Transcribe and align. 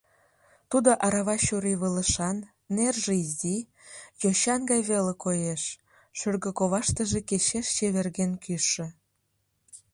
Тудо 0.69 0.89
арава 1.05 1.35
чурийвылышан, 1.45 2.37
нерже 2.75 3.13
изи, 3.25 3.57
йочан 4.21 4.61
гай 4.69 4.81
веле 4.89 5.13
коеш, 5.23 5.63
шӱргӧ 6.17 6.51
коваштыже 6.59 7.19
кечеш 7.29 7.67
чеверген 7.75 8.31
кӱшӧ. 8.43 8.87